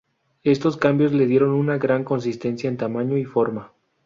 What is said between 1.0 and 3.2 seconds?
le dieron una gran consistencia en tamaño